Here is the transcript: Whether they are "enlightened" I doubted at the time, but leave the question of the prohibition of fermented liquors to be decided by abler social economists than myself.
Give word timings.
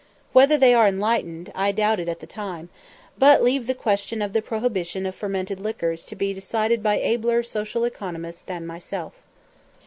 Whether 0.33 0.57
they 0.57 0.73
are 0.73 0.87
"enlightened" 0.87 1.51
I 1.53 1.71
doubted 1.71 2.09
at 2.09 2.21
the 2.21 2.25
time, 2.25 2.69
but 3.19 3.43
leave 3.43 3.67
the 3.67 3.75
question 3.75 4.23
of 4.23 4.33
the 4.33 4.41
prohibition 4.41 5.05
of 5.05 5.13
fermented 5.13 5.59
liquors 5.59 6.03
to 6.07 6.15
be 6.15 6.33
decided 6.33 6.81
by 6.81 6.97
abler 6.99 7.43
social 7.43 7.83
economists 7.83 8.41
than 8.41 8.65
myself. 8.65 9.13